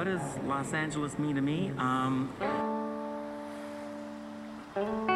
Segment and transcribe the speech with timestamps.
[0.00, 1.72] what does Los Angeles mean to me?
[1.76, 2.32] Um,
[4.74, 5.10] um,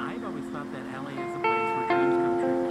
[0.00, 2.68] I've always thought that LA is a place where dreams come true.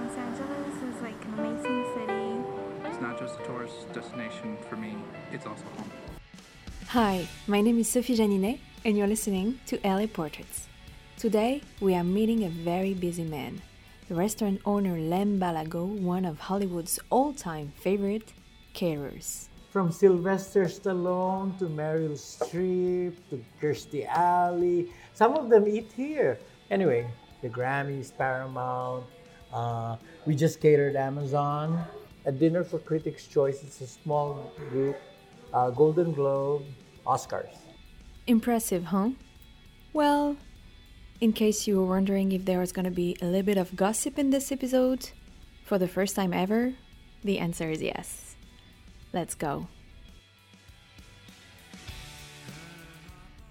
[0.00, 2.88] Los Angeles is like an amazing city.
[2.88, 4.96] It's not just a tourist destination for me,
[5.30, 5.90] it's also home.
[6.86, 10.66] Hi, my name is Sophie Janinet, and you're listening to LA Portraits.
[11.18, 13.69] Today, we are meeting a very busy man, the
[14.14, 18.32] restaurant owner Lem Balagot, one of Hollywood's all time favorite
[18.74, 19.48] caterers.
[19.70, 24.92] From Sylvester Stallone to Meryl Streep to Kirstie Alley.
[25.14, 26.38] Some of them eat here.
[26.70, 27.08] Anyway,
[27.42, 29.04] the Grammys, Paramount.
[29.52, 29.96] Uh,
[30.26, 31.84] we just catered Amazon.
[32.26, 33.62] A dinner for Critics' Choice.
[33.62, 34.96] It's a small group.
[35.52, 36.64] Uh, Golden Globe,
[37.06, 37.54] Oscars.
[38.26, 39.10] Impressive, huh?
[39.92, 40.36] Well,
[41.20, 43.76] in case you were wondering if there was going to be a little bit of
[43.76, 45.10] gossip in this episode,
[45.64, 46.72] for the first time ever,
[47.22, 48.36] the answer is yes.
[49.12, 49.68] Let's go.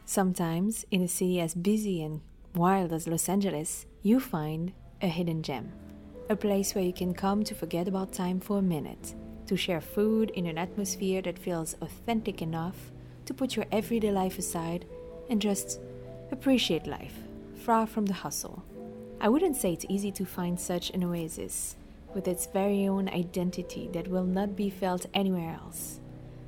[0.06, 2.22] Sometimes, in a city as busy and
[2.56, 4.74] wild as Los Angeles, you find
[5.04, 5.72] a hidden gem.
[6.30, 9.14] A place where you can come to forget about time for a minute,
[9.46, 12.92] to share food in an atmosphere that feels authentic enough
[13.26, 14.86] to put your everyday life aside
[15.30, 15.80] and just
[16.32, 17.14] appreciate life,
[17.70, 18.64] far from the hustle.
[19.22, 21.76] I wouldn't say it's easy to find such an oasis,
[22.16, 26.00] with its very own identity that will not be felt anywhere else.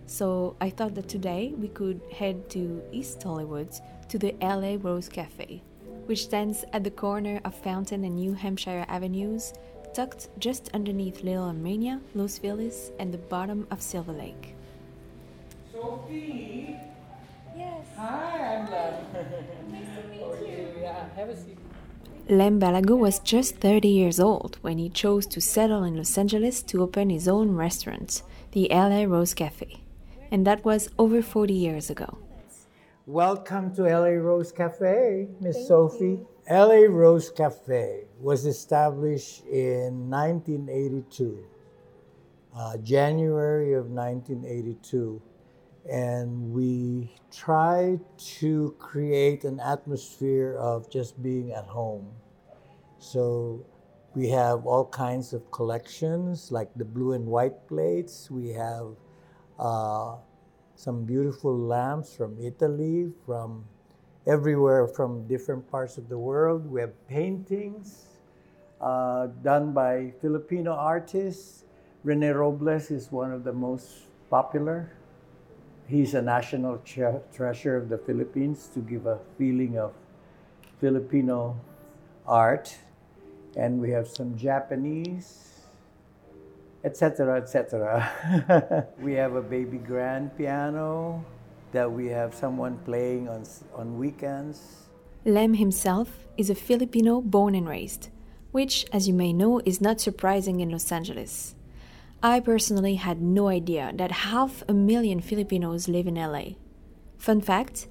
[0.07, 3.69] So I thought that today we could head to East Hollywood
[4.09, 5.61] to the LA Rose Cafe,
[6.07, 9.53] which stands at the corner of Fountain and New Hampshire Avenues,
[9.93, 14.55] tucked just underneath Little Armenia, Los Feliz, and the bottom of Silver Lake.
[15.71, 16.79] Sophie!
[17.55, 17.85] Yes.
[17.95, 19.61] Hi, I'm Lem.
[21.17, 21.27] nice to meet you.
[21.27, 21.57] Yeah, have a seat.
[22.29, 26.61] Lem Balagot was just 30 years old when he chose to settle in Los Angeles
[26.63, 29.81] to open his own restaurant, the LA Rose Cafe.
[30.31, 32.17] And that was over 40 years ago.
[33.05, 36.19] Welcome to LA Rose Cafe, Miss Sophie.
[36.49, 41.43] LA Rose Cafe was established in 1982,
[42.55, 45.21] uh, January of 1982.
[45.89, 47.99] And we try
[48.39, 52.07] to create an atmosphere of just being at home.
[52.99, 53.65] So
[54.13, 58.29] we have all kinds of collections, like the blue and white plates.
[58.29, 58.87] We have
[59.57, 60.17] uh,
[60.75, 63.65] some beautiful lamps from Italy, from
[64.27, 66.69] everywhere, from different parts of the world.
[66.69, 68.05] We have paintings
[68.81, 71.63] uh, done by Filipino artists.
[72.03, 73.87] Rene Robles is one of the most
[74.29, 74.91] popular.
[75.91, 79.91] He's a national tre- treasure of the Philippines to give a feeling of
[80.79, 81.59] Filipino
[82.25, 82.77] art.
[83.57, 85.67] And we have some Japanese,
[86.85, 88.87] etc., etc.
[89.01, 91.25] we have a baby grand piano
[91.73, 93.43] that we have someone playing on,
[93.75, 94.87] on weekends.
[95.25, 98.07] Lem himself is a Filipino born and raised,
[98.53, 101.53] which, as you may know, is not surprising in Los Angeles.
[102.23, 106.55] I personally had no idea that half a million Filipinos live in LA.
[107.17, 107.87] Fun fact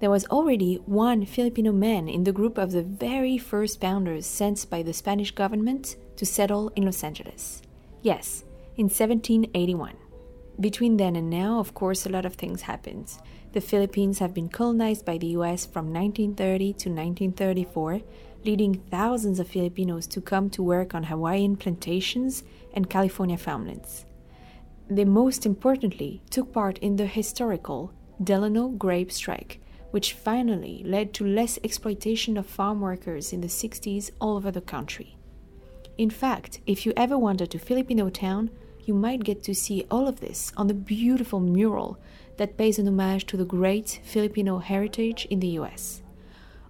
[0.00, 4.68] there was already one Filipino man in the group of the very first founders sent
[4.70, 7.60] by the Spanish government to settle in Los Angeles.
[8.00, 8.44] Yes,
[8.76, 9.94] in 1781.
[10.60, 13.12] Between then and now, of course, a lot of things happened.
[13.52, 18.00] The Philippines have been colonized by the US from 1930 to 1934,
[18.44, 24.04] leading thousands of Filipinos to come to work on Hawaiian plantations and California farmlands.
[24.90, 27.92] They most importantly took part in the historical
[28.22, 34.10] Delano grape strike, which finally led to less exploitation of farm workers in the 60s
[34.20, 35.16] all over the country.
[35.96, 38.50] In fact, if you ever wander to Filipino town,
[38.84, 41.98] you might get to see all of this on the beautiful mural
[42.36, 46.02] that pays an homage to the great Filipino heritage in the US.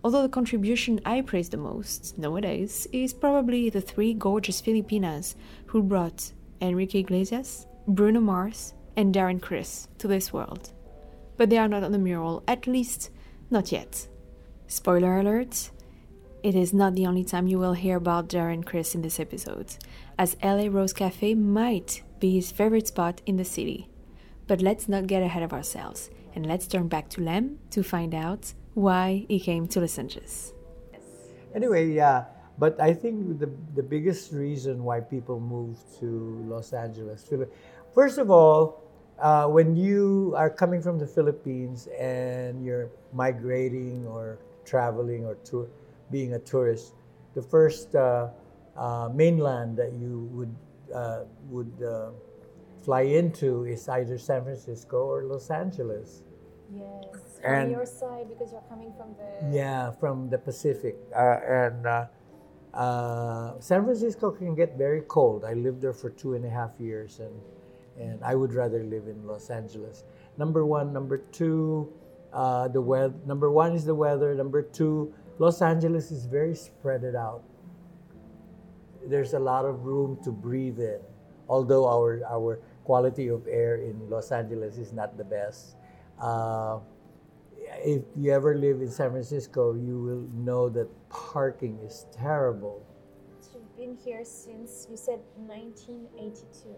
[0.05, 5.35] Although the contribution I praise the most nowadays is probably the three gorgeous Filipinas
[5.75, 6.31] who brought
[6.61, 10.71] Enrique Iglesias, Bruno Mars, and Darren Criss to this world.
[11.37, 13.11] But they are not on the mural, at least
[13.51, 14.07] not yet.
[14.69, 15.73] Spoiler alert,
[16.45, 19.75] it is not the only time you will hear about Darren Criss in this episode,
[20.17, 23.89] as LA Rose Cafe might be his favorite spot in the city.
[24.47, 28.15] But let's not get ahead of ourselves, and let's turn back to Lem to find
[28.15, 30.53] out why he came to Los Angeles.
[31.53, 32.27] Anyway, yeah.
[32.59, 37.29] But I think the, the biggest reason why people move to Los Angeles,
[37.95, 38.81] first of all,
[39.19, 45.69] uh, when you are coming from the Philippines and you're migrating or traveling or tour,
[46.11, 46.95] being a tourist,
[47.35, 48.29] the first uh,
[48.77, 50.55] uh, mainland that you would
[50.95, 52.11] uh, would uh,
[52.83, 56.23] fly into is either San Francisco or Los Angeles.
[56.73, 57.41] Yes.
[57.43, 59.57] And- your side, because you're coming from the.
[59.57, 60.97] Yeah, from the Pacific.
[61.15, 61.87] Uh, and
[62.75, 65.45] uh, San Francisco can get very cold.
[65.45, 67.41] I lived there for two and a half years, and,
[67.99, 70.05] and I would rather live in Los Angeles.
[70.37, 70.93] Number one.
[70.93, 71.93] Number two,
[72.33, 73.15] uh, the weather.
[73.27, 74.35] Number one is the weather.
[74.35, 77.43] Number two, Los Angeles is very spreaded out.
[79.07, 80.99] There's a lot of room to breathe in,
[81.49, 85.77] although our, our quality of air in Los Angeles is not the best.
[86.21, 86.79] Uh,
[87.83, 92.85] if you ever live in San Francisco, you will know that parking is terrible.
[93.55, 96.77] You've been here since you said 1982,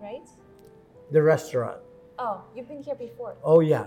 [0.00, 0.28] right?
[1.10, 1.78] The restaurant.
[2.18, 3.36] Oh, you've been here before.
[3.42, 3.86] Oh yeah,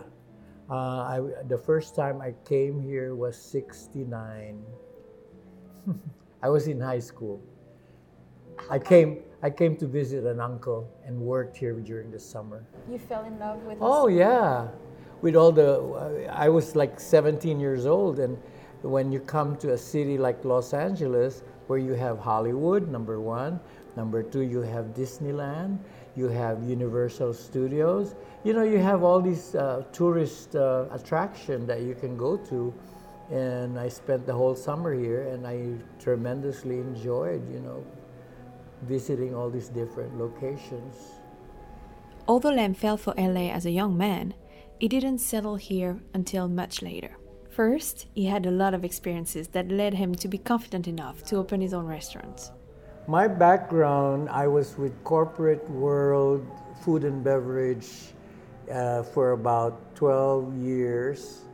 [0.69, 4.61] uh, I, the first time I came here was '69.
[6.43, 7.41] I was in high school.
[8.69, 9.23] I came.
[9.41, 12.65] I came to visit an uncle and worked here during the summer.
[12.89, 13.77] You fell in love with.
[13.79, 14.67] Oh yeah,
[15.21, 18.37] with all the, I was like 17 years old, and
[18.81, 23.59] when you come to a city like Los Angeles, where you have Hollywood, number one,
[23.95, 25.79] number two, you have Disneyland,
[26.15, 31.81] you have Universal Studios, you know, you have all these uh, tourist uh, attraction that
[31.81, 32.73] you can go to,
[33.31, 37.83] and I spent the whole summer here, and I tremendously enjoyed, you know,
[38.83, 40.95] visiting all these different locations.
[42.27, 44.33] Although Lem fell for LA as a young man,
[44.79, 47.17] he didn't settle here until much later.
[47.49, 51.37] First, he had a lot of experiences that led him to be confident enough to
[51.37, 52.51] open his own restaurant.
[53.07, 56.45] My background, I was with corporate world,
[56.81, 57.87] food and beverage
[58.71, 61.45] uh, for about 12 years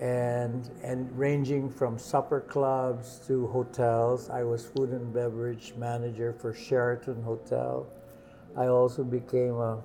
[0.00, 4.30] and, and ranging from supper clubs to hotels.
[4.30, 7.86] I was food and beverage manager for Sheraton Hotel.
[8.56, 9.82] I also became a,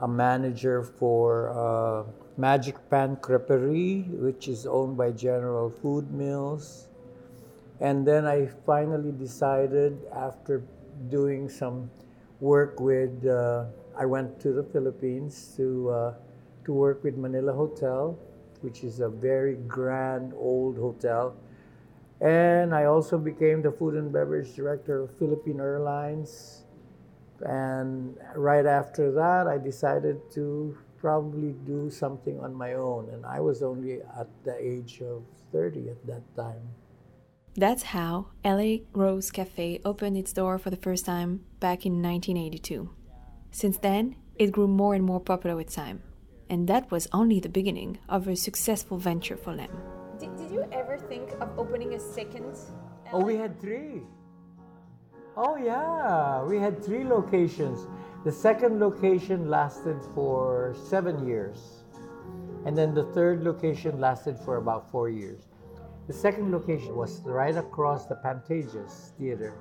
[0.00, 2.04] a manager for uh,
[2.36, 6.86] Magic Pan Creperie, which is owned by General Food Mills.
[7.80, 10.62] And then I finally decided after
[11.10, 11.90] doing some
[12.40, 13.66] work with, uh,
[13.96, 16.14] I went to the Philippines to, uh,
[16.64, 18.16] to work with Manila Hotel,
[18.60, 21.34] which is a very grand old hotel.
[22.20, 26.57] And I also became the food and beverage director of Philippine Airlines.
[27.42, 33.08] And right after that, I decided to probably do something on my own.
[33.10, 36.62] And I was only at the age of 30 at that time.
[37.54, 42.90] That's how LA Rose Cafe opened its door for the first time back in 1982.
[43.50, 46.02] Since then, it grew more and more popular with time.
[46.48, 49.70] And that was only the beginning of a successful venture for Lem.
[50.18, 52.56] Did, did you ever think of opening a second?
[53.12, 54.02] Oh, we had three.
[55.40, 56.42] Oh, yeah.
[56.42, 57.86] We had three locations.
[58.24, 61.84] The second location lasted for seven years.
[62.66, 65.46] And then the third location lasted for about four years.
[66.08, 69.54] The second location was right across the Pantages Theater.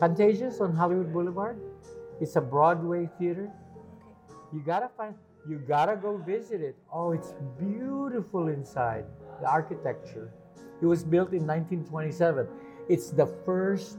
[0.00, 1.60] Pantages on Hollywood Boulevard.
[2.18, 3.50] It's a Broadway theater.
[4.54, 5.14] You gotta find,
[5.46, 6.76] you gotta go visit it.
[6.90, 9.04] Oh, it's beautiful inside.
[9.42, 10.32] The architecture.
[10.80, 12.48] It was built in 1927.
[12.88, 13.98] It's the first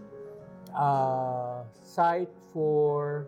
[0.75, 3.28] uh, site for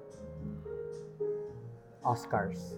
[2.05, 2.75] Oscars.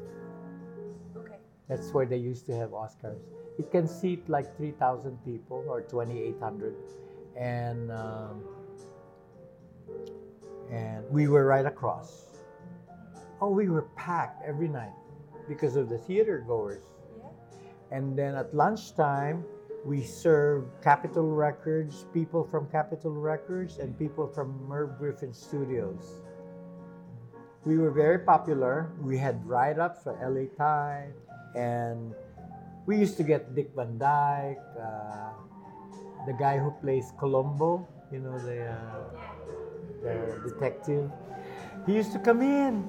[1.15, 1.35] Okay.
[1.67, 3.21] That's where they used to have Oscars.
[3.57, 6.75] It can seat like 3,000 people or 2,800.
[7.35, 8.43] And, um,
[10.71, 12.25] and we were right across.
[13.41, 14.93] Oh, we were packed every night
[15.47, 16.83] because of the theater goers.
[17.17, 17.97] Yeah.
[17.97, 19.43] And then at lunchtime,
[19.85, 26.21] we served Capitol Records, people from Capitol Records, and people from Merv Griffin Studios.
[27.65, 28.91] We were very popular.
[29.01, 31.13] We had write ups for LA Time,
[31.55, 32.13] and
[32.85, 35.31] we used to get Dick Van Dyke, uh,
[36.25, 38.75] the guy who plays Columbo, you know, the, uh,
[40.03, 41.11] the detective.
[41.85, 42.87] He used to come in,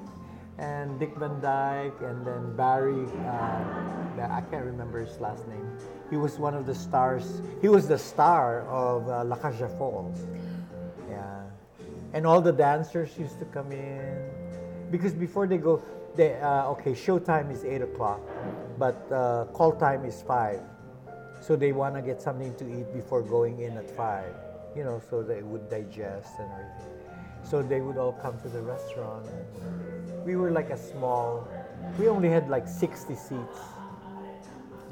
[0.57, 5.77] and Dick Van Dyke, and then Barry, uh, I can't remember his last name.
[6.11, 7.41] He was one of the stars.
[7.61, 10.27] He was the star of uh, La Cage aux Folles.
[11.09, 11.43] Yeah.
[12.11, 14.29] And all the dancers used to come in.
[14.91, 15.81] Because before they go,
[16.17, 18.19] they, uh, okay, show time is 8 o'clock,
[18.77, 20.59] but uh, call time is 5.
[21.39, 24.25] So they want to get something to eat before going in at 5,
[24.75, 26.91] you know, so they would digest and everything.
[27.43, 29.25] So they would all come to the restaurant.
[30.25, 31.47] We were like a small,
[31.97, 33.59] we only had like 60 seats.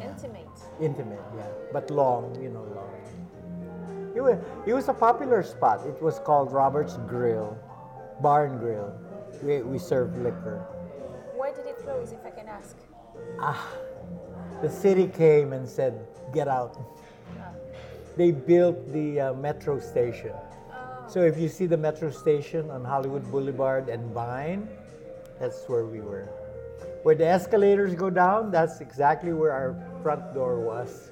[0.01, 0.47] Intimate.
[0.81, 4.13] Intimate, yeah, but long, you know, long.
[4.15, 5.85] It was, it was a popular spot.
[5.85, 7.57] It was called Robert's Grill,
[8.21, 8.93] Barn Grill.
[9.43, 10.65] We, we serve liquor.
[11.35, 12.75] Why did it close, if I can ask?
[13.39, 13.67] Ah,
[14.61, 16.77] the city came and said, "Get out."
[18.17, 20.33] They built the uh, metro station.
[20.33, 21.07] Oh.
[21.07, 24.67] So if you see the metro station on Hollywood Boulevard and Vine,
[25.39, 26.27] that's where we were.
[27.03, 31.11] Where the escalators go down, that's exactly where our front door was.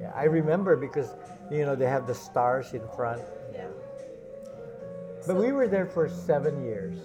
[0.00, 1.14] yeah, I remember because
[1.50, 3.22] you know they have the stars in front.
[3.52, 3.66] Yeah.
[5.26, 6.98] But we were there for seven years.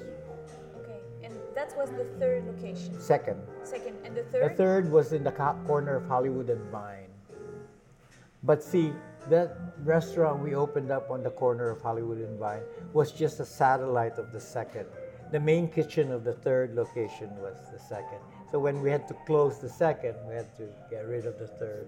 [0.81, 2.99] Okay, and that was the third location.
[2.99, 3.39] Second.
[3.63, 4.51] Second, and the third.
[4.51, 4.91] The third?
[4.91, 7.07] was in the co- corner of Hollywood and Vine.
[8.43, 8.93] But see,
[9.29, 12.63] that restaurant we opened up on the corner of Hollywood and Vine
[12.93, 14.85] was just a satellite of the second.
[15.31, 18.19] The main kitchen of the third location was the second.
[18.51, 21.47] So when we had to close the second, we had to get rid of the
[21.47, 21.87] third.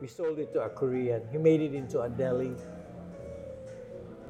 [0.00, 1.22] We sold it to a Korean.
[1.32, 2.54] He made it into a deli.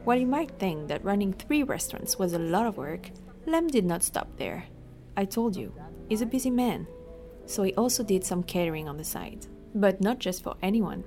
[0.05, 3.11] While you might think that running three restaurants was a lot of work,
[3.47, 4.65] Lem did not stop there.
[5.17, 5.75] I told you,
[6.09, 6.87] he's a busy man.
[7.45, 9.47] So he also did some catering on the side.
[9.75, 11.05] But not just for anyone.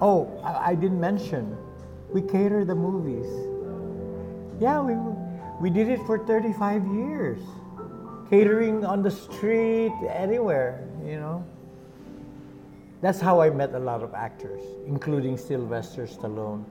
[0.00, 1.56] Oh, I, didn't mention,
[2.12, 3.26] we cater the movies.
[4.60, 4.94] Yeah, we
[5.60, 7.40] we did it for 35 years.
[8.32, 11.44] Catering on the street, anywhere, you know.
[13.02, 16.64] That's how I met a lot of actors, including Sylvester Stallone.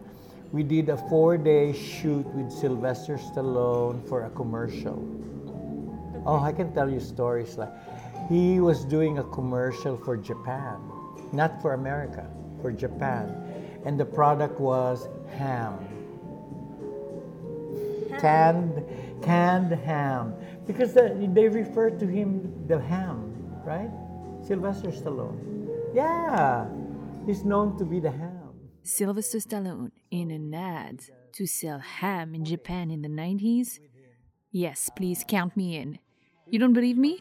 [0.51, 5.05] We did a four-day shoot with Sylvester Stallone for a commercial.
[6.25, 7.69] Oh, I can tell you stories like
[8.27, 10.81] he was doing a commercial for Japan,
[11.31, 12.27] not for America,
[12.63, 13.37] for Japan.
[13.85, 15.77] And the product was ham.
[18.19, 18.83] Canned,
[19.21, 20.33] canned ham.
[20.66, 23.32] Because the, they refer to him the ham,
[23.64, 23.90] right?
[24.46, 25.68] Sylvester Stallone.
[25.94, 26.66] Yeah,
[27.26, 28.50] he's known to be the ham.
[28.82, 31.02] Sylvester Stallone in an ad
[31.32, 33.80] to sell ham in Japan in the 90s?
[34.52, 35.98] Yes, please count me in.
[36.48, 37.20] You don't believe me?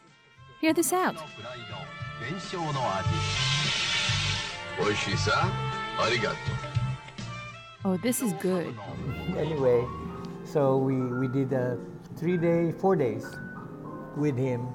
[0.60, 1.16] Hear this out.
[1.36, 3.08] プライド伝承の味
[4.78, 5.32] 美味しいさ
[5.98, 6.36] ありがとう
[7.84, 8.74] Oh, this is good.
[9.38, 9.86] Anyway,
[10.44, 11.78] so we, we did a
[12.17, 13.25] three day, four days
[14.15, 14.67] with him.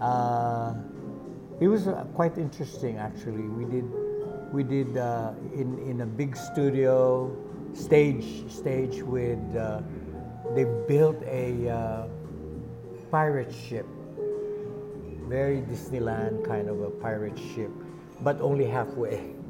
[0.00, 0.74] Uh,
[1.60, 3.42] it was uh, quite interesting actually.
[3.42, 3.84] We did
[4.52, 7.30] we did uh, in in a big studio
[7.72, 9.80] stage stage with uh,
[10.54, 12.06] they built a uh,
[13.10, 13.86] pirate ship,
[15.28, 17.70] very Disneyland kind of a pirate ship,
[18.20, 19.34] but only halfway.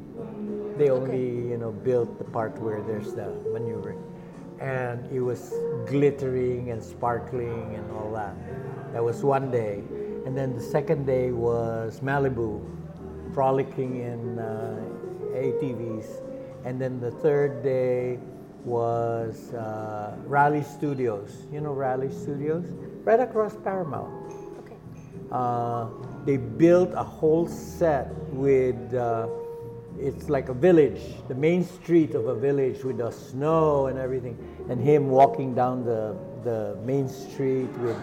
[0.73, 4.01] They only you know built the part where there's the maneuvering,
[4.63, 5.53] and it was
[5.85, 8.33] glittering and sparkling and all that.
[8.93, 9.83] That was one day,
[10.25, 12.63] and then the second day was Malibu,
[13.33, 14.79] frolicking in uh,
[15.35, 16.05] ATVs,
[16.63, 18.19] and then the third day
[18.63, 21.45] was uh, Raleigh Studios.
[21.51, 22.65] You know Raleigh Studios,
[23.03, 24.31] right across Paramount.
[24.59, 24.77] Okay.
[25.29, 25.89] Uh,
[26.25, 29.27] they built a whole set with uh,
[29.99, 34.35] it's like a village the main street of a village with the snow and everything
[34.69, 37.97] and him walking down the, the main street with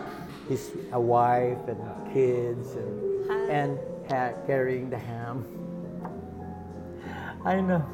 [0.48, 1.80] his a wife and
[2.12, 5.44] kids and, and ha- carrying the ham.
[7.44, 7.84] I know.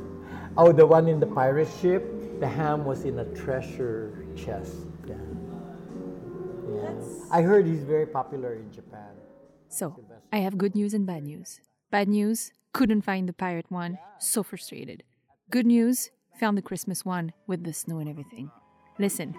[0.56, 2.02] Oh the one in the pirate ship
[2.40, 4.74] the ham was in a treasure chest.
[5.06, 5.14] Yeah,
[6.68, 6.92] yeah.
[7.30, 9.14] I heard he's very popular in japan.
[9.68, 9.98] So,
[10.32, 11.60] I have good news and bad news.
[11.90, 15.02] Bad news, couldn't find the pirate one, so frustrated.
[15.50, 18.50] Good news, Found the Christmas one with the snow and everything.
[18.98, 19.34] Listen.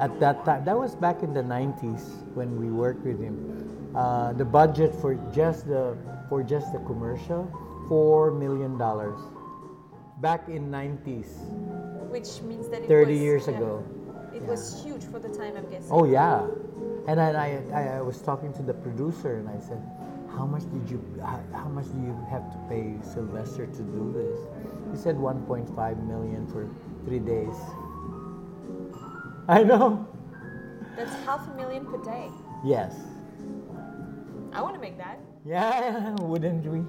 [0.00, 3.90] At that time, that was back in the 90s when we worked with him.
[3.96, 5.96] Uh, the budget for just the
[6.28, 7.48] for just the commercial,
[7.88, 9.18] four million dollars.
[10.20, 11.40] Back in 90s.
[12.10, 13.84] Which means that 30 was, years yeah, ago.
[14.34, 14.48] It yeah.
[14.48, 15.90] was huge for the time, I'm guessing.
[15.90, 16.46] Oh yeah,
[17.06, 19.82] and I, I, I, was talking to the producer and I said,
[20.36, 24.12] how much did you how, how much do you have to pay Sylvester to do
[24.12, 24.38] this?
[24.90, 26.68] He said 1.5 million for
[27.04, 27.54] three days.
[29.48, 30.06] I know.
[30.96, 32.28] That's half a million per day.
[32.64, 32.94] Yes.
[34.52, 35.18] I want to make that.
[35.44, 36.84] Yeah, wouldn't we?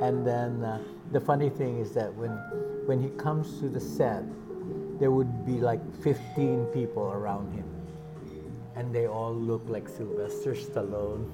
[0.00, 0.80] And then uh,
[1.12, 2.30] the funny thing is that when
[2.86, 4.24] when he comes to the set,
[4.98, 7.64] there would be like 15 people around him,
[8.82, 11.30] and they all look like Sylvester Stallone.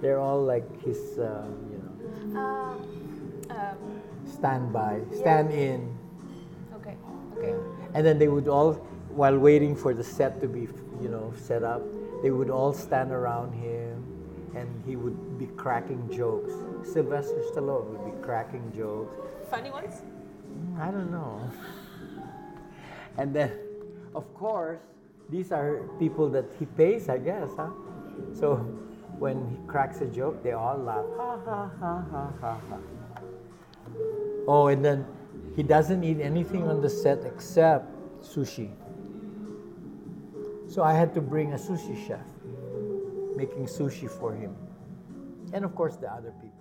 [0.00, 1.92] They're all like his, uh, you know,
[2.38, 2.74] Uh,
[3.50, 3.78] um,
[4.24, 5.80] standby, stand in,
[6.76, 6.94] okay,
[7.36, 7.54] okay.
[7.94, 8.74] and then they would all,
[9.20, 10.68] while waiting for the set to be,
[11.02, 11.82] you know, set up,
[12.22, 13.98] they would all stand around him,
[14.54, 16.52] and he would be cracking jokes.
[16.92, 19.16] Sylvester Stallone would be cracking jokes.
[19.50, 20.02] Funny ones?
[20.78, 21.40] I don't know.
[23.18, 23.50] And then,
[24.14, 24.78] of course,
[25.28, 27.70] these are people that he pays, I guess, huh?
[28.32, 28.56] So
[29.18, 31.04] when he cracks a joke, they all laugh.
[31.16, 32.04] Ha ha ha
[32.40, 32.78] ha ha.
[34.46, 35.04] Oh, and then
[35.56, 37.90] he doesn't eat anything on the set except
[38.22, 38.70] sushi.
[40.68, 42.26] So I had to bring a sushi chef
[43.36, 44.56] making sushi for him.
[45.52, 46.55] And of course, the other people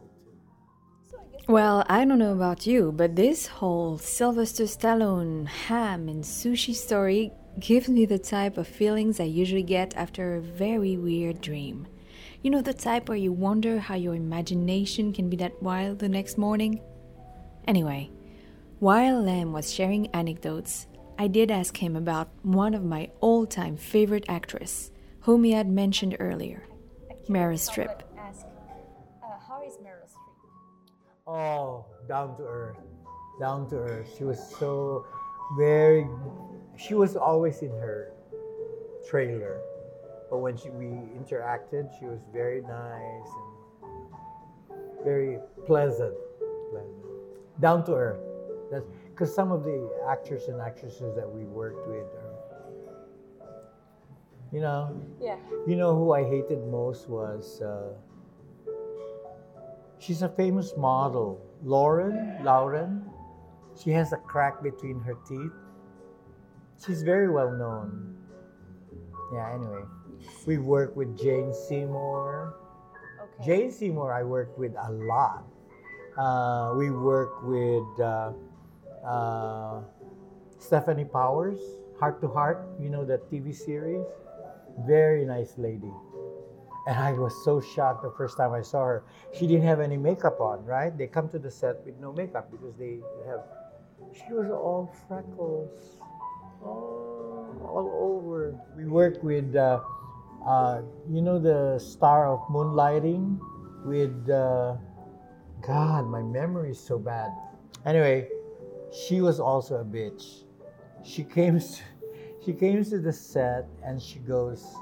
[1.47, 7.31] Well, I don't know about you, but this whole Sylvester Stallone ham and sushi story
[7.59, 11.87] gives me the type of feelings I usually get after a very weird dream.
[12.41, 16.09] You know, the type where you wonder how your imagination can be that wild the
[16.09, 16.81] next morning?
[17.67, 18.09] Anyway,
[18.79, 20.87] while Lem was sharing anecdotes,
[21.17, 25.69] I did ask him about one of my all time favorite actresses, whom he had
[25.69, 26.67] mentioned earlier,
[27.29, 28.04] Meryl Streep.
[31.27, 32.77] Oh, down to earth.
[33.39, 34.13] Down to earth.
[34.17, 35.05] She was so
[35.57, 36.07] very,
[36.77, 38.13] she was always in her
[39.09, 39.59] trailer.
[40.29, 43.29] But when she, we interacted, she was very nice
[43.83, 46.15] and very pleasant.
[46.71, 47.05] pleasant.
[47.59, 48.19] Down to earth.
[48.71, 53.47] That's because some of the actors and actresses that we worked with are,
[54.51, 55.37] you know, Yeah.
[55.67, 57.93] you know who I hated most was uh,
[60.05, 62.37] she's a famous model, Lauren.
[62.43, 63.03] Lauren.
[63.81, 65.51] She has a crack between her teeth.
[66.85, 68.15] She's very well known.
[69.33, 69.53] Yeah.
[69.53, 69.83] Anyway,
[70.45, 72.55] we worked with Jane Seymour.
[73.21, 73.45] Okay.
[73.45, 75.43] Jane Seymour, I worked with a lot.
[76.17, 78.31] Uh, we worked with uh,
[79.05, 79.81] uh,
[80.59, 81.59] Stefanie Powers,
[81.99, 82.67] Hart to Hart.
[82.79, 84.05] You know that TV series.
[84.85, 85.91] Very nice lady.
[86.87, 89.03] And I was so shocked the first time I saw her.
[89.33, 90.95] She didn't have any makeup on, right?
[90.95, 93.41] They come to the set with no makeup because they have.
[94.13, 95.99] She was all freckles,
[96.61, 98.55] all, all over.
[98.77, 99.79] We worked with, uh,
[100.45, 103.39] uh, you know, the star of Moonlighting
[103.83, 104.29] with.
[104.29, 104.75] Uh,
[105.65, 107.31] God, my memory is so bad.
[107.85, 108.27] Anyway,
[108.91, 110.43] she was also a bitch.
[111.03, 111.65] She came, to,
[112.45, 114.75] she came to the set and she goes,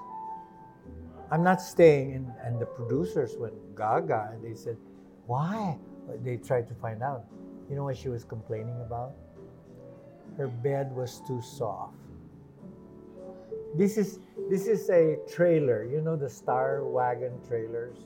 [1.32, 4.78] "I'm not staying." And, and the producers went gaga and they said,
[5.26, 5.78] "Why?"
[6.24, 7.26] They tried to find out.
[7.70, 9.14] You know what she was complaining about?
[10.38, 11.96] Her bed was too soft.
[13.76, 15.84] This is this is a trailer.
[15.86, 17.98] You know the Star Wagon trailers.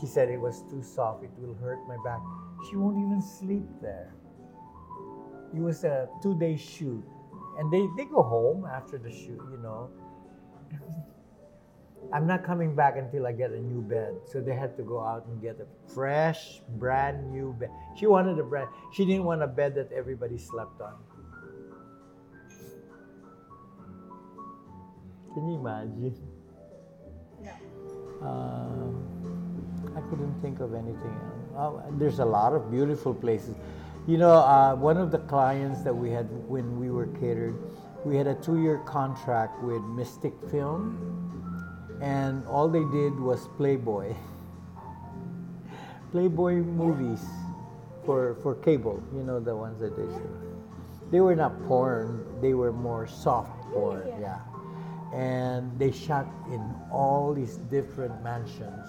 [0.00, 2.20] She said it was too soft, it will hurt my back.
[2.68, 4.14] She won't even sleep there.
[5.54, 7.04] It was a two day shoot.
[7.58, 9.90] And they, they go home after the shoot, you know.
[12.12, 14.14] I'm not coming back until I get a new bed.
[14.26, 17.70] So they had to go out and get a fresh, brand new bed.
[17.96, 20.94] She wanted a brand, she didn't want a bed that everybody slept on.
[25.34, 26.14] Can you imagine?
[28.22, 29.02] Um,
[29.96, 31.18] I couldn't think of anything.
[31.56, 31.82] else.
[31.82, 33.56] Oh, there's a lot of beautiful places.
[34.06, 37.56] You know, uh, one of the clients that we had when we were catered,
[38.04, 41.21] we had a two-year contract with Mystic Film,
[42.02, 44.12] and all they did was Playboy.
[46.10, 47.24] Playboy movies
[48.04, 49.02] for for cable.
[49.14, 50.30] You know the ones that they show.
[51.10, 52.26] They were not porn.
[52.42, 54.04] They were more soft porn.
[54.20, 54.20] Yeah.
[54.20, 54.52] yeah
[55.12, 58.88] and they shot in all these different mansions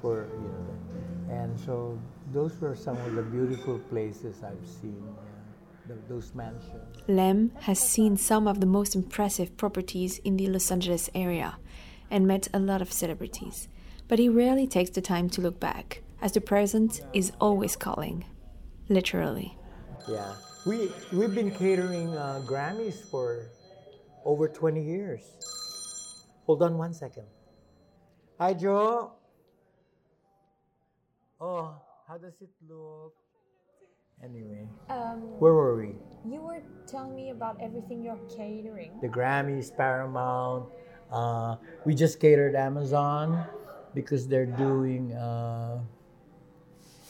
[0.00, 1.98] for you know and so
[2.32, 7.80] those were some of the beautiful places i've seen yeah, th- those mansions Lem has
[7.80, 11.56] seen some of the most impressive properties in the Los Angeles area
[12.12, 13.66] and met a lot of celebrities,
[14.06, 18.24] but he rarely takes the time to look back, as the present is always calling.
[18.88, 19.56] Literally.
[20.08, 20.34] yeah
[20.66, 23.46] we we've been catering uh, grammys for
[24.24, 25.22] over 20 years
[26.46, 27.24] hold on one second
[28.38, 29.12] hi joe
[31.40, 31.74] oh
[32.08, 33.14] how does it look
[34.22, 35.94] anyway Um, where were we
[36.26, 38.92] you were telling me about everything you're catering.
[39.00, 40.66] the Grammys, Paramount.
[41.12, 43.44] Uh, we just catered Amazon
[43.94, 45.78] because they're doing uh,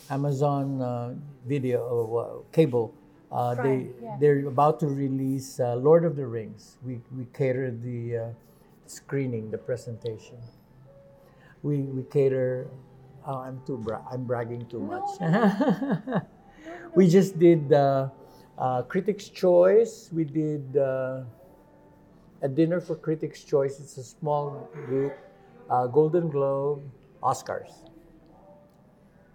[0.09, 1.13] Amazon uh,
[1.47, 2.93] video uh, cable.
[3.31, 4.17] Uh, they yeah.
[4.19, 6.77] they're about to release uh, Lord of the Rings.
[6.85, 8.29] We we catered the uh,
[8.85, 10.37] screening, the presentation.
[11.63, 12.67] We we cater.
[13.25, 15.07] Oh, I'm too bra- I'm bragging too much.
[16.95, 18.09] we just did uh,
[18.57, 20.09] uh, Critics' Choice.
[20.11, 21.23] We did uh,
[22.43, 23.79] a dinner for Critics' Choice.
[23.79, 25.15] It's a small group.
[25.71, 26.83] uh, Golden Globe,
[27.23, 27.87] Oscars.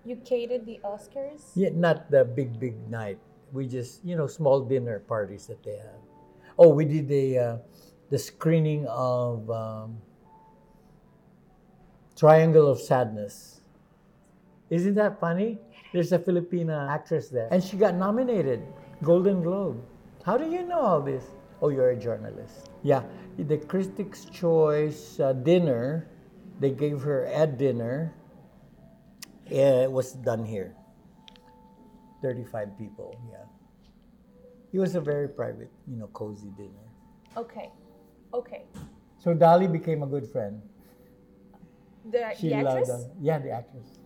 [0.04, 1.40] You catered the Oscars?
[1.56, 3.18] Yeah, not the big big night.
[3.52, 6.00] We just you know small dinner parties that they have.
[6.60, 7.56] Oh, we did the uh,
[8.12, 9.98] the screening of um,
[12.16, 13.62] Triangle of Sadness.
[14.70, 15.58] Isn't that funny?
[15.92, 18.60] There's a Filipina actress there, and she got nominated
[19.02, 19.80] Golden Globe.
[20.24, 21.24] How do you know all this?
[21.60, 22.70] Oh, you're a journalist.
[22.82, 23.02] Yeah,
[23.36, 26.08] the Critics' Choice uh, dinner,
[26.60, 28.14] they gave her a dinner.
[29.50, 30.74] It was done here.
[32.22, 33.44] 35 people, yeah.
[34.72, 36.86] It was a very private, you know, cozy dinner.
[37.36, 37.70] Okay.
[38.34, 38.64] Okay.
[39.18, 40.60] So Dolly became a good friend.
[42.10, 42.90] The, She the loved actress?
[42.90, 43.06] us.
[43.20, 43.97] Yeah, the actress.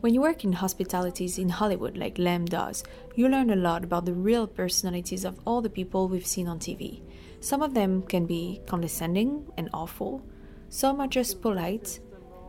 [0.00, 4.04] When you work in hospitalities in Hollywood like Lem does, you learn a lot about
[4.04, 7.02] the real personalities of all the people we've seen on TV.
[7.40, 10.22] Some of them can be condescending and awful,
[10.72, 12.00] some are just polite,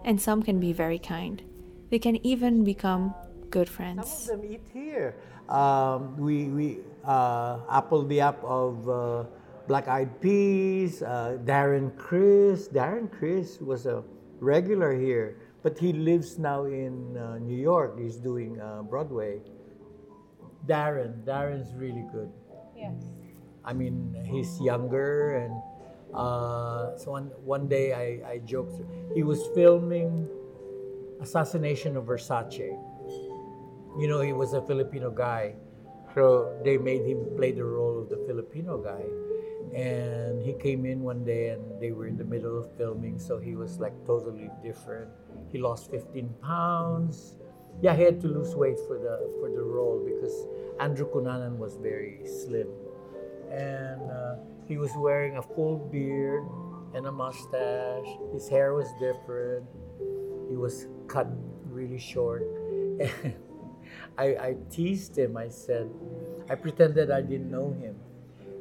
[0.05, 1.43] and some can be very kind.
[1.89, 3.13] They can even become
[3.49, 4.07] good friends.
[4.07, 5.15] Some of them eat here.
[5.49, 9.25] Um, we we uh, apl.de.ap of uh,
[9.67, 11.03] Black Eyed Peas.
[11.03, 12.69] Uh, Darren Criss.
[12.69, 14.03] Darren Criss was a
[14.39, 17.97] regular here, but he lives now in uh, New York.
[17.97, 19.39] He's doing uh, Broadway.
[20.67, 21.23] Darren.
[21.23, 22.31] Darren's really good.
[22.75, 22.91] yeah.
[23.65, 25.55] I mean, he's younger, and
[26.13, 28.75] uh, so one one day I, I joked.
[29.15, 30.27] He was filming
[31.21, 32.75] Assassination of Versace.
[33.99, 35.55] You know, he was a Filipino guy,
[36.13, 39.03] so they made him play the role of the Filipino guy.
[39.73, 43.39] And he came in one day, and they were in the middle of filming, so
[43.39, 45.09] he was like totally different.
[45.53, 47.37] He lost 15 pounds.
[47.81, 50.47] Yeah, he had to lose weight for the for the role because
[50.79, 52.67] Andrew Cunanan was very slim
[53.53, 54.35] and uh,
[54.67, 56.43] he was wearing a full beard
[56.95, 58.07] and a mustache.
[58.33, 59.65] His hair was different.
[60.49, 61.27] He was cut
[61.69, 62.43] really short.
[64.17, 65.37] I, I teased him.
[65.37, 65.89] I said,
[66.49, 67.95] I pretended I didn't know him.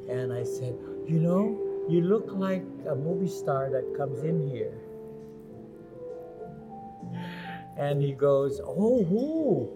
[0.09, 0.75] And I said,
[1.07, 4.73] You know, you look like a movie star that comes in here.
[7.77, 9.69] And he goes, Oh, who?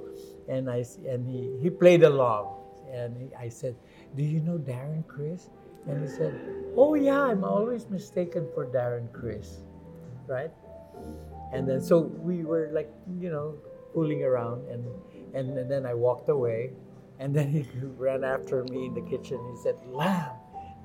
[0.48, 2.54] And I and he, he played along.
[2.92, 3.76] And he, I said,
[4.16, 5.50] Do you know Darren Criss?
[5.88, 6.40] And he said,
[6.76, 9.58] Oh yeah, I'm always mistaken for Darren Criss.
[10.28, 10.52] Right?
[11.54, 13.56] And then so we were like, you know,
[13.94, 14.86] fooling around and
[15.34, 16.72] and, and then I walked away.
[17.20, 17.66] And then he
[17.98, 19.40] ran after me in the kitchen.
[19.52, 20.30] He said, Lem,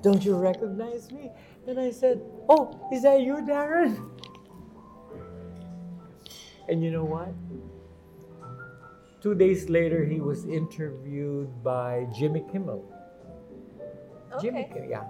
[0.01, 1.31] don't you recognize me?
[1.67, 4.09] And I said, Oh, is that you, Darren?
[6.67, 7.33] And you know what?
[9.21, 12.83] Two days later, he was interviewed by Jimmy Kimmel.
[14.41, 14.73] Jimmy Okay.
[14.73, 15.03] Kimmel, yeah.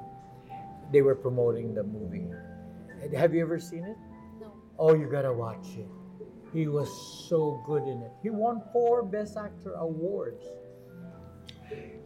[0.91, 2.27] They were promoting the movie.
[3.15, 3.97] Have you ever seen it?
[4.39, 4.53] No.
[4.77, 5.87] Oh, you gotta watch it.
[6.53, 6.89] He was
[7.27, 8.11] so good in it.
[8.21, 10.45] He won four Best Actor awards.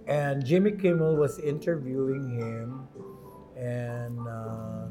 [0.08, 2.88] And Jimmy Kimmel was interviewing him,
[3.58, 4.88] and uh,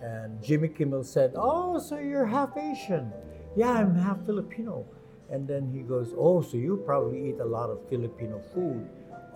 [0.00, 3.12] and Jimmy Kimmel said, "Oh, so you're half Asian?
[3.56, 4.86] Yeah, I'm half Filipino."
[5.30, 8.86] And then he goes, "Oh, so you probably eat a lot of Filipino food."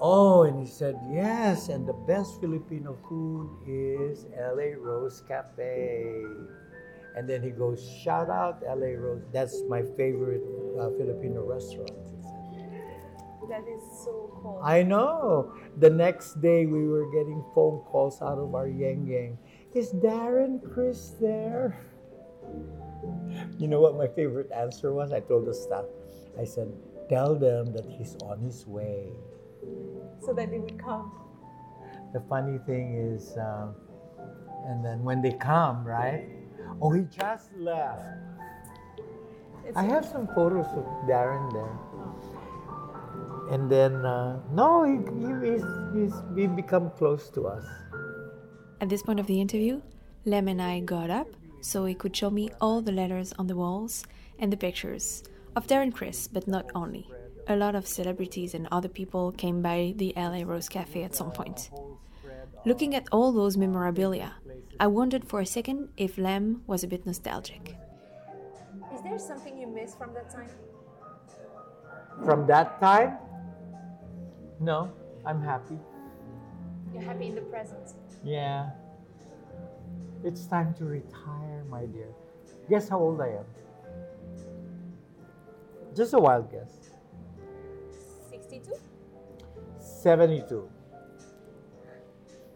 [0.00, 6.22] Oh, and he said, "Yes, and the best Filipino food is LA Rose Cafe."
[7.16, 9.26] And then he goes, "Shout out LA Rose.
[9.32, 10.44] That's my favorite
[10.78, 11.98] uh, Filipino restaurant."
[13.48, 14.60] That is so cool.
[14.62, 15.56] I know.
[15.78, 19.38] The next day we were getting phone calls out of our yang yang.
[19.72, 21.72] Is Darren Criss there?
[23.58, 25.12] You know what my favorite answer was?
[25.12, 25.84] I told the staff,
[26.38, 26.72] I said,
[27.08, 29.08] tell them that he's on his way.
[30.24, 31.12] so that they would come.
[32.12, 33.74] The funny thing is, um,
[34.66, 36.28] and then when they come, right?
[36.80, 38.02] Oh, he just left.
[39.66, 41.78] It's I have some photos of Darren there.
[43.54, 47.64] And then, uh, no, he, he, he's, he's, he become close to us.
[48.80, 49.80] At this point of the interview,
[50.24, 51.28] Lem and I got up
[51.60, 54.04] so he could show me all the letters on the walls
[54.38, 55.22] and the pictures
[55.56, 57.08] of Darren Criss, but not only.
[57.46, 61.32] A lot of celebrities and other people came by the LA Rose Cafe at some
[61.32, 61.70] point.
[62.64, 64.34] Looking at all those memorabilia,
[64.78, 67.76] I wondered for a second if Lem was a bit nostalgic.
[68.94, 70.50] Is there something you miss from that time?
[72.24, 73.16] From that time,
[74.60, 74.92] no,
[75.24, 75.78] I'm happy.
[76.92, 77.94] You're happy in the present.
[78.24, 78.70] Yeah.
[80.24, 82.08] It's time to retire, my dear.
[82.68, 83.44] Guess how old I am?
[85.94, 86.90] Just a wild guess.
[88.30, 88.72] 62?
[89.78, 90.68] 72.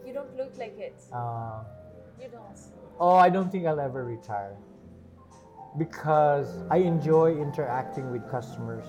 [0.04, 0.94] You don't look like it.
[1.12, 1.62] Uh,
[2.20, 2.58] You don't.
[3.00, 4.56] Oh, I don't think I'll ever retire
[5.78, 8.84] because I enjoy interacting with customers.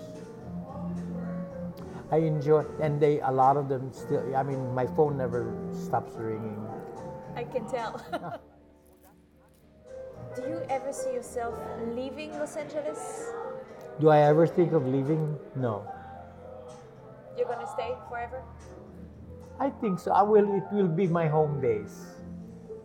[2.12, 4.36] I enjoy, and they a lot of them still.
[4.36, 6.59] I mean, my phone never stops ringing.
[7.36, 8.01] I can tell.
[10.36, 11.59] Do you ever see yourself
[11.93, 13.31] leaving Los Angeles?
[13.99, 15.38] Do I ever think of leaving?
[15.55, 15.86] No.
[17.38, 18.41] You're gonna stay forever?
[19.59, 20.12] I think so.
[20.12, 20.55] I will.
[20.55, 22.17] It will be my home base.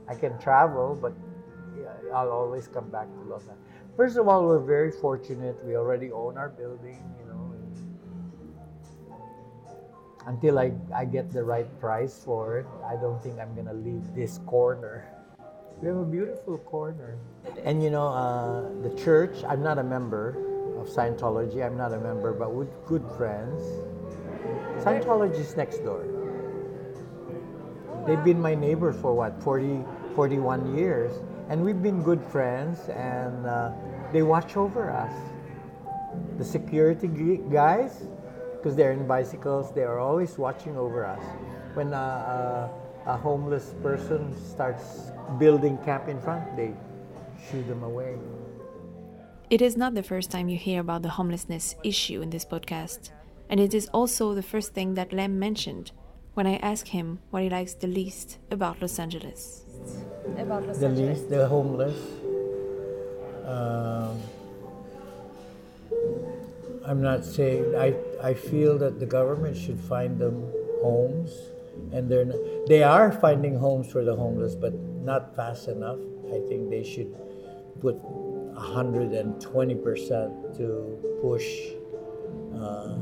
[0.08, 1.12] I can travel, but
[2.14, 3.58] I'll always come back to Los Angeles.
[3.96, 5.56] First of all, we're very fortunate.
[5.64, 7.52] We already own our building, you know.
[10.26, 14.14] Until I, I get the right price for it, I don't think I'm gonna leave
[14.14, 15.08] this corner.
[15.80, 17.18] We have a beautiful corner.
[17.62, 20.30] And you know, uh, the church, I'm not a member
[20.80, 23.62] of Scientology, I'm not a member, but with good friends.
[24.82, 26.04] Scientology is next door.
[28.08, 29.84] They've been my neighbor for what, 40,
[30.16, 31.12] 41 years.
[31.48, 33.70] And we've been good friends, and uh,
[34.12, 35.14] they watch over us.
[36.38, 37.06] The security
[37.52, 38.02] guys,
[38.56, 41.22] because they're in bicycles, they are always watching over us.
[41.74, 42.68] When uh,
[43.08, 46.72] a, a homeless person starts building camp in front, they
[47.50, 48.16] shoo them away.
[49.50, 53.10] It is not the first time you hear about the homelessness issue in this podcast,
[53.48, 55.92] and it is also the first thing that Lem mentioned
[56.34, 59.64] when I asked him what he likes the least about Los Angeles.
[60.36, 61.18] About Los the Angeles.
[61.18, 61.98] least, the homeless.
[63.46, 64.20] Um,
[66.84, 67.94] I'm not saying I.
[68.22, 71.32] I feel that the government should find them homes,
[71.92, 72.26] and they're
[72.66, 75.98] they are finding homes for the homeless, but not fast enough.
[76.28, 77.14] I think they should
[77.80, 81.46] put 120 percent to push
[82.54, 82.96] uh,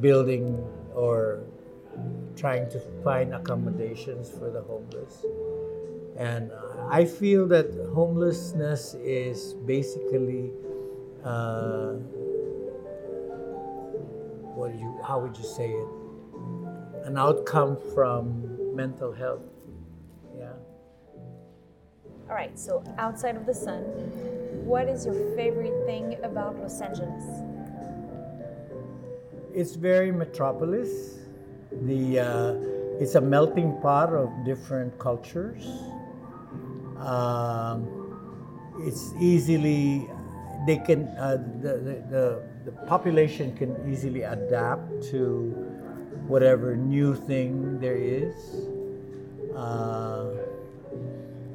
[0.00, 0.58] building
[0.94, 1.40] or
[2.36, 5.24] trying to find accommodations for the homeless.
[6.16, 6.50] And
[6.90, 10.50] I feel that homelessness is basically,
[11.24, 11.92] uh,
[14.54, 15.88] what you, how would you say it?
[17.04, 19.42] An outcome from mental health.
[20.38, 20.52] Yeah.
[22.28, 23.82] All right, so outside of the sun,
[24.64, 27.24] what is your favorite thing about Los Angeles?
[29.54, 31.18] It's very metropolis.
[31.72, 32.54] The uh,
[33.00, 35.64] it's a melting pot of different cultures.
[36.98, 37.86] Um,
[38.80, 40.08] it's easily
[40.66, 45.67] they can uh, the, the, the the population can easily adapt to
[46.28, 48.34] whatever new thing there is.
[49.56, 50.26] Uh,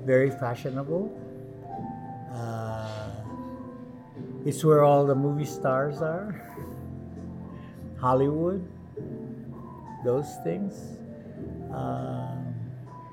[0.04, 1.08] very fashionable.
[2.34, 3.12] Uh,
[4.46, 6.36] it's where all the movie stars are.
[8.02, 8.68] Hollywood,
[10.04, 10.98] those things.
[11.72, 12.54] Um,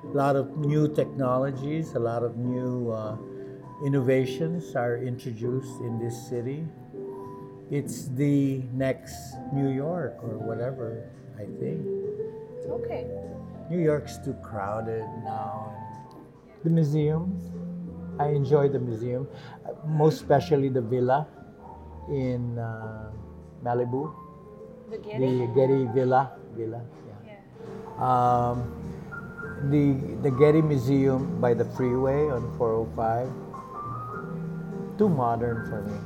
[0.03, 3.17] a lot of new technologies, a lot of new uh,
[3.85, 6.67] innovations are introduced in this city.
[7.71, 9.15] It's the next
[9.53, 11.09] New York or whatever,
[11.41, 11.81] I think.
[12.69, 13.07] Okay.
[13.71, 15.73] New York's too crowded now.
[16.65, 17.51] The museums,
[18.19, 19.27] I enjoy the museum,
[19.87, 21.27] most especially the villa
[22.11, 23.11] in uh,
[23.65, 24.13] Malibu,
[24.91, 25.39] The Getty?
[25.39, 26.33] the Getty Villa.
[26.57, 27.33] Villa, yeah.
[27.33, 27.41] Yeah.
[27.97, 28.57] Um,
[29.71, 33.29] the the Getty Museum by the freeway on 405.
[34.99, 35.97] Too modern for me.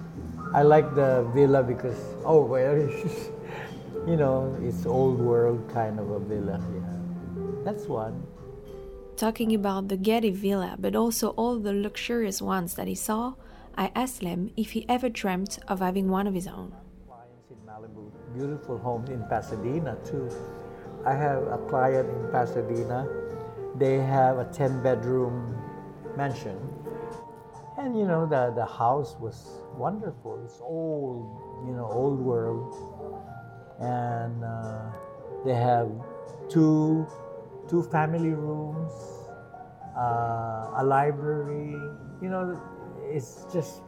[0.55, 2.77] I like the villa because oh well,
[4.06, 6.60] you know it's old world kind of a villa.
[6.74, 6.80] Yeah,
[7.64, 8.26] that's one.
[9.16, 13.34] Talking about the Getty Villa, but also all the luxurious ones that he saw,
[13.76, 16.74] I asked Lem if he ever dreamt of having one of his own.
[17.06, 20.28] Clients in Malibu, beautiful homes in Pasadena too.
[21.06, 23.06] I have a client in Pasadena.
[23.76, 25.56] They have a 10 bedroom
[26.16, 26.58] mansion.
[27.78, 30.40] And you know, the, the house was wonderful.
[30.44, 32.93] It's old, you know, old world.
[33.80, 34.90] And uh,
[35.44, 35.90] they have
[36.48, 37.06] two,
[37.68, 38.92] two family rooms,
[39.96, 41.72] uh, a library.
[42.22, 42.60] You know,
[43.10, 43.82] it's just,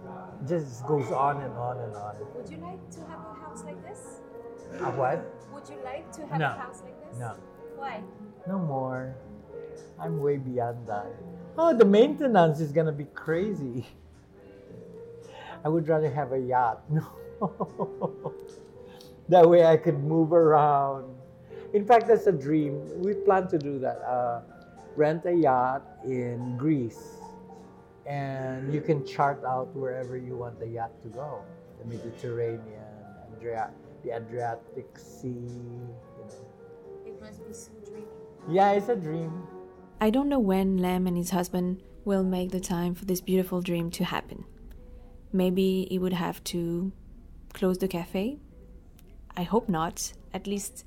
[0.49, 2.17] just goes on and on and on.
[2.35, 4.21] Would you like to have a house like this?
[4.81, 5.25] A what?
[5.53, 6.47] Would you like to have No.
[6.47, 7.19] a house like this?
[7.19, 7.35] No.
[7.77, 8.03] Why?
[8.47, 9.15] No more.
[9.99, 11.07] I'm way beyond that.
[11.57, 13.87] Oh, the maintenance is gonna be crazy.
[15.65, 16.83] I would rather have a yacht.
[16.91, 17.07] No.
[19.29, 21.15] That way I could move around.
[21.73, 22.81] In fact, that's a dream.
[23.03, 23.99] We plan to do that.
[24.03, 24.41] Uh,
[24.97, 27.21] rent a yacht in Greece,
[28.07, 31.43] and you can chart out wherever you want the yacht to go.
[31.81, 32.63] The Mediterranean,
[33.37, 33.71] Adria-
[34.05, 35.29] the Adriatic Sea.
[35.29, 37.07] You know.
[37.07, 38.07] It must be so dreamy.
[38.49, 39.47] Yeah, it's a dream.
[40.01, 43.61] I don't know when Lem and his husband will make the time for this beautiful
[43.61, 44.45] dream to happen.
[45.33, 46.93] Maybe he would have to
[47.53, 48.39] close the cafe.
[49.37, 50.85] I hope not, at least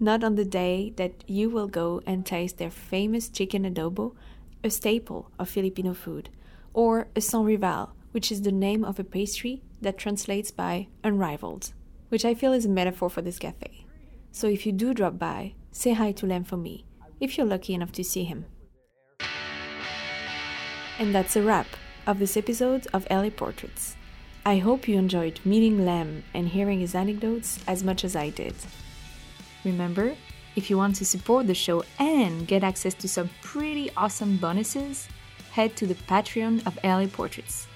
[0.00, 4.14] not on the day that you will go and taste their famous chicken adobo,
[4.62, 6.30] a staple of Filipino food,
[6.72, 11.72] or a sans rival, which is the name of a pastry that translates by unrivaled,
[12.08, 13.86] which I feel is a metaphor for this cafe.
[14.32, 16.84] So if you do drop by, say hi to Lem for me,
[17.20, 18.46] if you're lucky enough to see him.
[20.98, 21.66] And that's a wrap
[22.06, 23.96] of this episode of LA Portraits.
[24.46, 28.54] I hope you enjoyed meeting Lem and hearing his anecdotes as much as I did.
[29.64, 30.14] Remember,
[30.54, 35.08] if you want to support the show and get access to some pretty awesome bonuses,
[35.52, 37.66] head to the Patreon of LA Portraits.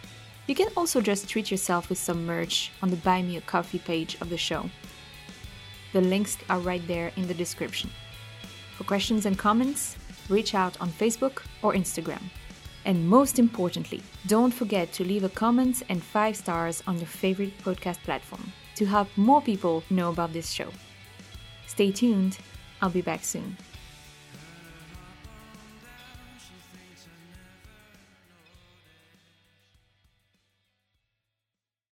[0.46, 3.78] You can also just treat yourself with some merch on the Buy Me a Coffee
[3.78, 4.68] page of the show.
[5.94, 7.88] The links are right there in the description.
[8.76, 9.96] For questions and comments,
[10.28, 12.24] reach out on Facebook or Instagram.
[12.88, 17.58] And most importantly, don't forget to leave a comment and 5 stars on your favorite
[17.58, 20.70] podcast platform to help more people know about this show.
[21.66, 22.38] Stay tuned,
[22.80, 23.58] I'll be back soon.